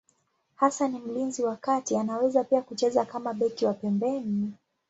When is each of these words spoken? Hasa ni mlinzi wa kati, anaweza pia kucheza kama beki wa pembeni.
Hasa 0.55 0.87
ni 0.87 0.99
mlinzi 0.99 1.43
wa 1.43 1.55
kati, 1.55 1.97
anaweza 1.97 2.43
pia 2.43 2.61
kucheza 2.61 3.05
kama 3.05 3.33
beki 3.33 3.65
wa 3.65 3.73
pembeni. 3.73 4.53